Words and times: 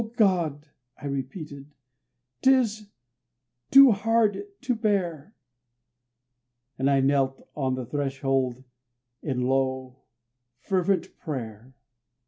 God," 0.15 0.65
I 0.99 1.05
repeated, 1.05 1.75
"'tis 2.41 2.89
too 3.69 3.91
hard 3.91 4.47
to 4.61 4.73
bear," 4.73 5.35
And 6.79 6.89
I 6.89 7.01
knelt 7.01 7.47
on 7.55 7.75
the 7.75 7.85
threshold 7.85 8.63
in 9.21 9.41
low, 9.41 9.97
fervent 10.57 11.15
prayer. 11.19 11.75